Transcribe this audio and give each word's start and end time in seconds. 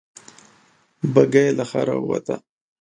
بګۍ 1.13 1.47
له 1.57 1.63
ښاره 1.69 1.95
ووته. 1.97 2.35